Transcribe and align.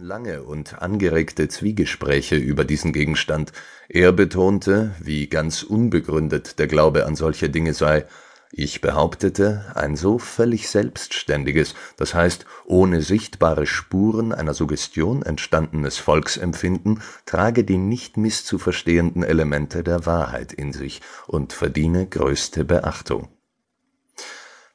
lange 0.00 0.42
und 0.42 0.80
angeregte 0.80 1.48
Zwiegespräche 1.48 2.36
über 2.36 2.64
diesen 2.64 2.92
Gegenstand. 2.92 3.52
Er 3.88 4.12
betonte, 4.12 4.94
wie 5.00 5.28
ganz 5.28 5.62
unbegründet 5.62 6.58
der 6.58 6.66
Glaube 6.66 7.06
an 7.06 7.16
solche 7.16 7.50
Dinge 7.50 7.74
sei. 7.74 8.06
Ich 8.50 8.80
behauptete, 8.80 9.72
ein 9.74 9.96
so 9.96 10.18
völlig 10.18 10.68
selbstständiges, 10.68 11.74
das 11.96 12.14
heißt 12.14 12.46
ohne 12.64 13.02
sichtbare 13.02 13.66
Spuren 13.66 14.32
einer 14.32 14.54
Suggestion 14.54 15.22
entstandenes 15.22 15.98
Volksempfinden 15.98 17.02
trage 17.26 17.64
die 17.64 17.76
nicht 17.76 18.16
misszuverstehenden 18.16 19.22
Elemente 19.22 19.82
der 19.82 20.06
Wahrheit 20.06 20.52
in 20.52 20.72
sich 20.72 21.02
und 21.26 21.52
verdiene 21.52 22.06
größte 22.06 22.64
Beachtung. 22.64 23.28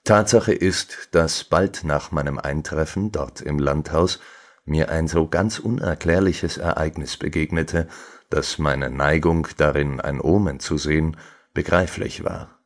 Tatsache 0.04 0.54
ist, 0.54 1.10
dass 1.12 1.46
bald 1.46 1.84
nach 1.84 2.12
meinem 2.12 2.38
Eintreffen 2.38 3.12
dort 3.12 3.42
im 3.42 3.58
Landhaus 3.58 4.20
mir 4.66 4.90
ein 4.90 5.08
so 5.08 5.28
ganz 5.28 5.60
unerklärliches 5.60 6.58
Ereignis 6.58 7.18
begegnete, 7.18 7.88
dass 8.30 8.58
meine 8.58 8.90
Neigung 8.90 9.48
darin 9.58 10.00
ein 10.00 10.22
Omen 10.22 10.60
zu 10.60 10.78
sehen 10.78 11.18
begreiflich 11.54 12.24
war. 12.24 12.60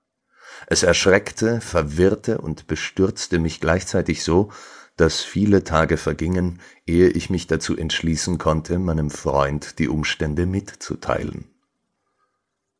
Es 0.67 0.83
erschreckte, 0.83 1.61
verwirrte 1.61 2.39
und 2.39 2.67
bestürzte 2.67 3.39
mich 3.39 3.59
gleichzeitig 3.59 4.23
so, 4.23 4.51
dass 4.95 5.21
viele 5.21 5.63
Tage 5.63 5.97
vergingen, 5.97 6.59
ehe 6.85 7.09
ich 7.09 7.29
mich 7.29 7.45
dazu 7.45 7.77
entschließen 7.77 8.39
konnte, 8.39 8.79
meinem 8.79 9.11
Freund 9.11 9.77
die 9.77 9.87
Umstände 9.87 10.45
mitzuteilen. 10.45 11.53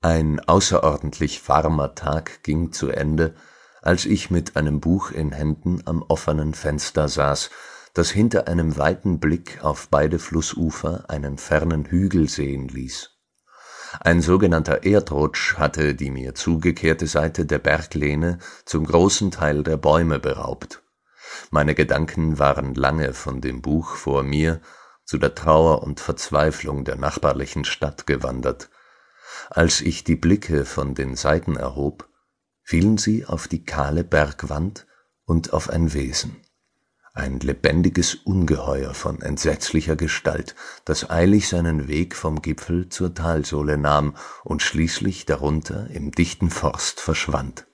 Ein 0.02 0.40
außerordentlich 0.40 1.48
warmer 1.48 1.94
Tag 1.94 2.44
ging 2.44 2.72
zu 2.72 2.90
Ende, 2.90 3.36
als 3.82 4.06
ich 4.06 4.32
mit 4.32 4.56
einem 4.56 4.80
Buch 4.80 5.12
in 5.12 5.32
Händen 5.32 5.84
am 5.86 6.02
offenen 6.02 6.54
Fenster 6.54 7.08
saß 7.08 7.52
das 7.98 8.12
hinter 8.12 8.48
einem 8.48 8.78
weiten 8.78 9.20
Blick 9.20 9.64
auf 9.64 9.88
beide 9.90 10.20
Flussufer 10.20 11.06
einen 11.08 11.40
fernen 11.40 11.86
Hügel 11.86 12.30
sehen 12.30 12.68
ließ. 12.68 13.10
Ein 14.02 14.22
sogenannter 14.22 14.84
Erdrutsch 14.84 15.56
hatte 15.56 15.96
die 15.96 16.12
mir 16.12 16.36
zugekehrte 16.36 17.08
Seite 17.08 17.48
der 17.48 17.58
Berglehne 17.58 18.38
zum 18.66 18.86
großen 18.86 19.32
Teil 19.32 19.64
der 19.64 19.78
Bäume 19.78 20.20
beraubt. 20.20 20.84
Meine 21.50 21.74
Gedanken 21.74 22.38
waren 22.38 22.76
lange 22.76 23.14
von 23.14 23.42
dem 23.42 23.64
Buch 23.64 23.96
vor 23.96 24.22
mir 24.22 24.62
zu 25.04 25.18
der 25.18 25.34
Trauer 25.34 25.82
und 25.82 26.00
Verzweiflung 26.00 26.86
der 26.86 26.98
nachbarlichen 26.98 27.66
Stadt 27.66 28.06
gewandert. 28.06 28.70
Als 29.50 29.82
ich 29.82 30.04
die 30.04 30.16
Blicke 30.16 30.66
von 30.66 30.94
den 30.94 31.16
Seiten 31.16 31.56
erhob, 31.56 32.08
fielen 32.62 33.00
sie 33.00 33.26
auf 33.26 33.48
die 33.48 33.64
kahle 33.64 34.04
Bergwand 34.04 34.86
und 35.26 35.54
auf 35.54 35.70
ein 35.70 35.94
Wesen 35.94 36.36
ein 37.18 37.40
lebendiges 37.40 38.16
Ungeheuer 38.16 38.94
von 38.94 39.22
entsetzlicher 39.22 39.96
Gestalt, 39.96 40.56
das 40.86 41.10
eilig 41.10 41.50
seinen 41.50 41.88
Weg 41.88 42.16
vom 42.16 42.42
Gipfel 42.42 42.90
zur 42.90 43.14
Talsohle 43.14 43.78
nahm 43.78 44.16
und 44.44 44.62
schließlich 44.62 45.26
darunter 45.26 45.90
im 45.90 46.12
dichten 46.12 46.50
Forst 46.50 47.02
verschwand. 47.02 47.66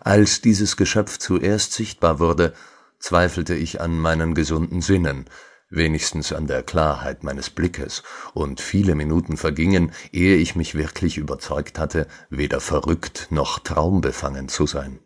Als 0.00 0.40
dieses 0.40 0.76
Geschöpf 0.76 1.18
zuerst 1.18 1.72
sichtbar 1.72 2.18
wurde, 2.18 2.54
zweifelte 2.98 3.54
ich 3.54 3.80
an 3.80 3.98
meinen 3.98 4.34
gesunden 4.34 4.80
Sinnen, 4.80 5.26
wenigstens 5.68 6.32
an 6.32 6.46
der 6.46 6.62
Klarheit 6.62 7.24
meines 7.24 7.50
Blickes, 7.50 8.02
und 8.34 8.60
viele 8.60 8.94
Minuten 8.94 9.36
vergingen, 9.36 9.92
ehe 10.12 10.36
ich 10.36 10.54
mich 10.54 10.74
wirklich 10.74 11.18
überzeugt 11.18 11.78
hatte, 11.78 12.06
weder 12.30 12.60
verrückt 12.60 13.28
noch 13.30 13.58
traumbefangen 13.58 14.48
zu 14.48 14.66
sein. 14.66 15.00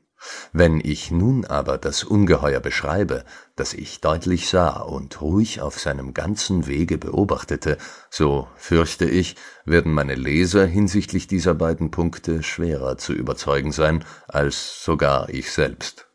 Wenn 0.52 0.80
ich 0.80 1.10
nun 1.10 1.44
aber 1.44 1.78
das 1.78 2.04
Ungeheuer 2.04 2.60
beschreibe, 2.60 3.24
das 3.56 3.72
ich 3.72 4.00
deutlich 4.00 4.48
sah 4.48 4.80
und 4.80 5.20
ruhig 5.20 5.60
auf 5.60 5.78
seinem 5.78 6.12
ganzen 6.12 6.66
Wege 6.66 6.98
beobachtete, 6.98 7.78
so 8.10 8.48
fürchte 8.56 9.06
ich, 9.06 9.36
werden 9.64 9.92
meine 9.92 10.14
Leser 10.14 10.66
hinsichtlich 10.66 11.26
dieser 11.26 11.54
beiden 11.54 11.91
Punkte 11.91 12.42
schwerer 12.42 12.98
zu 12.98 13.12
überzeugen 13.12 13.72
sein 13.72 14.04
als 14.28 14.84
sogar 14.84 15.28
ich 15.30 15.53
selbst. 15.53 16.06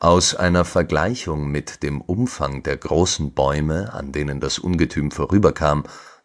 Aus 0.00 0.36
einer 0.36 0.64
Vergleichung 0.64 1.48
mit 1.48 1.82
dem 1.82 2.00
Umfang 2.00 2.62
der 2.62 2.76
großen 2.76 3.34
Bäume, 3.34 3.92
an 3.92 4.12
denen 4.12 4.38
das 4.38 4.60
Ungetüm 4.60 5.10
vorüberkam, 5.10 5.82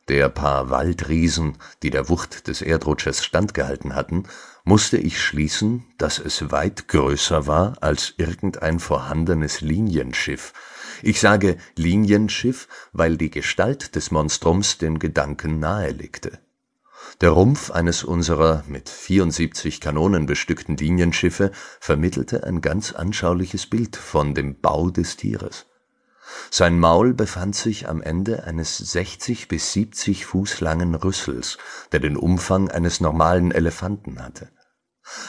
der 0.09 0.29
paar 0.29 0.69
Waldriesen, 0.69 1.57
die 1.81 1.89
der 1.89 2.09
Wucht 2.09 2.47
des 2.47 2.61
Erdrutsches 2.61 3.23
standgehalten 3.23 3.95
hatten, 3.95 4.23
musste 4.65 4.97
ich 4.97 5.21
schließen, 5.21 5.85
dass 5.97 6.19
es 6.19 6.51
weit 6.51 6.87
größer 6.87 7.47
war 7.47 7.75
als 7.81 8.13
irgendein 8.17 8.79
vorhandenes 8.79 9.61
Linienschiff. 9.61 10.53
Ich 11.01 11.19
sage 11.19 11.57
Linienschiff, 11.75 12.67
weil 12.91 13.17
die 13.17 13.29
Gestalt 13.29 13.95
des 13.95 14.11
Monstrums 14.11 14.77
den 14.77 14.99
Gedanken 14.99 15.59
nahelegte. 15.59 16.39
Der 17.21 17.31
Rumpf 17.31 17.71
eines 17.71 18.03
unserer 18.03 18.63
mit 18.67 18.89
74 18.89 19.81
Kanonen 19.81 20.25
bestückten 20.25 20.77
Linienschiffe 20.77 21.51
vermittelte 21.79 22.43
ein 22.43 22.61
ganz 22.61 22.93
anschauliches 22.93 23.67
Bild 23.67 23.95
von 23.95 24.33
dem 24.33 24.59
Bau 24.59 24.89
des 24.89 25.17
Tieres. 25.17 25.65
Sein 26.51 26.79
Maul 26.79 27.13
befand 27.13 27.55
sich 27.55 27.89
am 27.89 28.01
Ende 28.01 28.43
eines 28.43 28.77
60 28.77 29.47
bis 29.47 29.73
70 29.73 30.25
Fuß 30.25 30.61
langen 30.61 30.95
Rüssels, 30.95 31.57
der 31.91 31.99
den 31.99 32.17
Umfang 32.17 32.69
eines 32.69 32.99
normalen 33.01 33.51
Elefanten 33.51 34.23
hatte. 34.23 34.49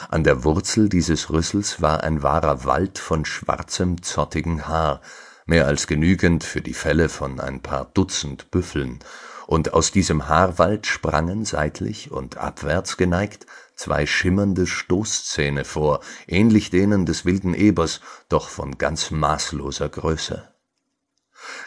An 0.09 0.23
der 0.23 0.43
Wurzel 0.43 0.87
dieses 0.87 1.29
Rüssels 1.29 1.81
war 1.81 2.03
ein 2.03 2.23
wahrer 2.23 2.63
Wald 2.65 2.97
von 2.97 3.25
schwarzem, 3.25 4.01
zottigem 4.01 4.67
Haar, 4.67 5.01
mehr 5.45 5.67
als 5.67 5.87
genügend 5.87 6.43
für 6.43 6.61
die 6.61 6.73
Felle 6.73 7.09
von 7.09 7.39
ein 7.39 7.61
paar 7.61 7.85
Dutzend 7.93 8.51
Büffeln, 8.51 8.99
und 9.47 9.73
aus 9.73 9.91
diesem 9.91 10.27
Haarwald 10.27 10.87
sprangen 10.87 11.45
seitlich 11.45 12.11
und 12.11 12.37
abwärts 12.37 12.97
geneigt 12.97 13.45
zwei 13.75 14.05
schimmernde 14.05 14.65
Stoßzähne 14.65 15.65
vor, 15.65 15.99
ähnlich 16.27 16.69
denen 16.69 17.05
des 17.05 17.25
wilden 17.25 17.53
Ebers, 17.53 18.01
doch 18.29 18.49
von 18.49 18.77
ganz 18.77 19.11
maßloser 19.11 19.89
Größe 19.89 20.54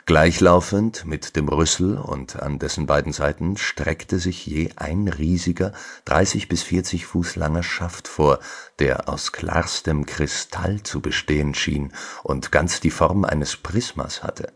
Gleichlaufend 0.07 1.05
mit 1.05 1.37
dem 1.37 1.49
Rüssel 1.49 1.99
und 1.99 2.37
an 2.37 2.59
dessen 2.59 2.87
beiden 2.87 3.13
Seiten 3.13 3.57
streckte 3.57 4.19
sich 4.19 4.47
je 4.47 4.71
ein 4.77 5.09
riesiger, 5.09 5.73
dreißig 6.05 6.49
bis 6.49 6.63
vierzig 6.63 7.07
Fuß 7.07 7.37
langer 7.37 7.63
Schaft 7.63 8.09
vor, 8.09 8.39
der 8.79 9.09
aus 9.09 9.33
klarstem 9.33 10.07
Kristall 10.07 10.83
zu 10.83 11.01
bestehen 11.01 11.55
schien 11.55 11.93
und 12.23 12.53
ganz 12.53 12.81
die 12.81 12.91
Form 12.91 13.25
eines 13.25 13.57
Prismas 13.57 14.23
hatte. 14.23 14.53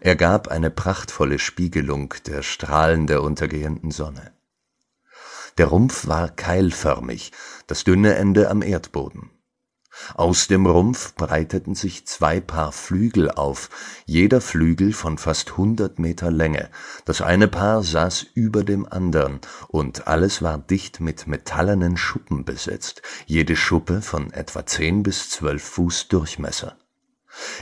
Er 0.00 0.16
gab 0.16 0.48
eine 0.48 0.70
prachtvolle 0.70 1.38
Spiegelung 1.38 2.14
der 2.26 2.42
Strahlen 2.42 3.06
der 3.06 3.22
untergehenden 3.22 3.90
Sonne. 3.90 4.32
Der 5.58 5.66
Rumpf 5.66 6.06
war 6.06 6.28
keilförmig, 6.28 7.32
das 7.66 7.84
dünne 7.84 8.14
Ende 8.16 8.50
am 8.50 8.62
Erdboden 8.62 9.30
aus 10.14 10.48
dem 10.48 10.66
Rumpf 10.66 11.14
breiteten 11.14 11.74
sich 11.74 12.06
zwei 12.06 12.40
Paar 12.40 12.72
Flügel 12.72 13.30
auf, 13.30 13.70
jeder 14.06 14.40
Flügel 14.40 14.92
von 14.92 15.18
fast 15.18 15.56
hundert 15.56 15.98
Meter 15.98 16.30
Länge, 16.30 16.70
das 17.04 17.20
eine 17.20 17.48
Paar 17.48 17.82
saß 17.82 18.26
über 18.34 18.64
dem 18.64 18.86
andern, 18.90 19.40
und 19.68 20.06
alles 20.06 20.42
war 20.42 20.58
dicht 20.58 21.00
mit 21.00 21.26
metallenen 21.26 21.96
Schuppen 21.96 22.44
besetzt, 22.44 23.02
jede 23.26 23.56
Schuppe 23.56 24.02
von 24.02 24.32
etwa 24.32 24.66
zehn 24.66 25.02
bis 25.02 25.30
zwölf 25.30 25.62
Fuß 25.62 26.08
Durchmesser. 26.08 26.76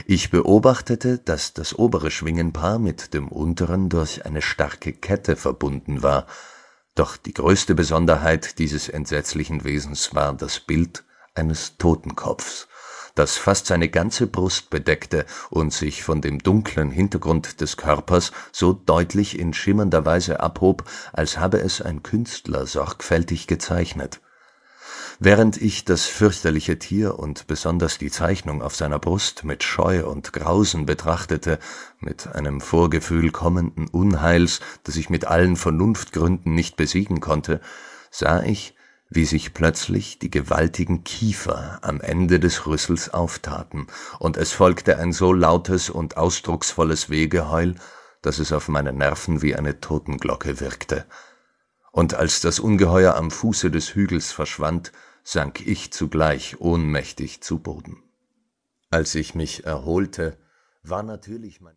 Ich 0.07 0.31
beobachtete, 0.31 1.19
dass 1.19 1.53
das 1.53 1.79
obere 1.79 2.11
Schwingenpaar 2.11 2.79
mit 2.79 3.15
dem 3.15 3.29
unteren 3.29 3.89
durch 3.89 4.25
eine 4.25 4.43
starke 4.43 4.93
Kette 4.93 5.37
verbunden 5.37 6.03
war, 6.03 6.27
doch 6.95 7.17
die 7.17 7.35
größte 7.35 7.75
Besonderheit 7.77 8.59
dieses 8.59 8.89
entsetzlichen 8.89 9.63
Wesens 9.63 10.15
war 10.15 10.33
das 10.33 10.59
Bild 10.59 11.05
eines 11.39 11.79
Totenkopfs, 11.79 12.69
das 13.15 13.37
fast 13.37 13.67
seine 13.67 13.89
ganze 13.89 14.27
Brust 14.27 14.71
bedeckte 14.71 15.27
und 15.51 15.73
sich 15.73 16.03
von 16.03 16.21
dem 16.21 16.39
dunklen 16.41 16.91
Hintergrund 16.91 17.61
des 17.61 17.77
Körpers 17.77 18.33
so 18.53 18.73
deutlich 18.73 19.39
in 19.39 19.55
schimmernder 19.55 20.05
Weise 20.05 20.41
abhob, 20.41 20.85
als 21.13 21.39
habe 21.39 21.59
es 21.59 21.81
ein 21.81 22.03
Künstler 22.03 22.67
sorgfältig 22.67 23.47
gezeichnet. 23.47 24.21
Während 25.21 25.61
ich 25.61 25.85
das 25.85 26.07
fürchterliche 26.07 26.79
Tier 26.79 27.19
und 27.19 27.49
besonders 27.49 27.99
die 27.99 28.11
Zeichnung 28.11 28.63
auf 28.63 28.77
seiner 28.77 29.01
Brust 29.01 29.43
mit 29.43 29.65
Scheu 29.65 30.07
und 30.07 30.33
Grausen 30.33 30.87
betrachtete, 30.87 31.59
mit 31.99 32.29
einem 32.29 32.61
Vorgefühl 32.61 33.33
kommenden 33.33 33.89
Unheils, 33.89 34.61
das 34.85 34.95
ich 34.95 35.11
mit 35.11 35.25
allen 35.25 35.57
Vernunftgründen 35.57 36.55
nicht 36.55 36.77
besiegen 36.77 37.19
konnte, 37.19 37.61
sah 38.13 38.45
ich, 38.45 38.77
wie 39.11 39.25
sich 39.25 39.55
plötzlich 39.55 40.19
die 40.19 40.31
gewaltigen 40.31 41.05
Kiefer 41.05 41.79
am 41.83 42.01
Ende 42.01 42.41
des 42.41 42.67
Rüssels 42.67 43.13
auftaten, 43.13 43.87
und 44.19 44.37
es 44.37 44.53
folgte 44.53 44.99
ein 44.99 45.13
so 45.13 45.33
lautes 45.33 45.91
und 45.91 46.17
ausdrucksvolles 46.17 47.09
Wehgeheul, 47.09 47.75
dass 48.23 48.39
es 48.39 48.53
auf 48.53 48.69
meine 48.69 48.93
Nerven 48.93 49.43
wie 49.43 49.55
eine 49.55 49.81
Totenglocke 49.81 50.61
wirkte. 50.61 51.07
Und 51.93 52.15
als 52.15 52.41
das 52.41 52.61
Ungeheuer 52.61 53.15
am 53.15 53.31
Fuße 53.31 53.71
des 53.71 53.95
Hügels 53.95 54.33
verschwand, 54.33 54.93
sank 55.23 55.67
ich 55.67 55.93
zugleich 55.93 56.61
ohnmächtig 56.61 57.43
zu 57.43 57.59
Boden. 57.59 58.03
Als 58.91 59.15
ich 59.15 59.35
mich 59.35 59.65
erholte, 59.65 60.39
war 60.83 61.03
natürlich 61.03 61.61
mein 61.61 61.67